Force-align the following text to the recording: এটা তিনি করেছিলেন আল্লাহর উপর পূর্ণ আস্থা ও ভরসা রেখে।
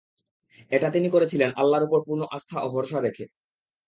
এটা 0.71 0.87
তিনি 0.89 1.07
করেছিলেন 1.09 1.49
আল্লাহর 1.55 1.87
উপর 1.87 1.99
পূর্ণ 2.07 2.21
আস্থা 2.35 2.57
ও 2.61 2.67
ভরসা 2.73 2.99
রেখে। 2.99 3.25